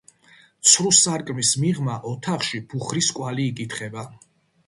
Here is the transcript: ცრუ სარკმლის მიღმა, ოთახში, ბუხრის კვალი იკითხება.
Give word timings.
ცრუ 0.69 0.93
სარკმლის 0.99 1.51
მიღმა, 1.65 1.97
ოთახში, 2.13 2.61
ბუხრის 2.71 3.11
კვალი 3.19 3.45
იკითხება. 3.53 4.07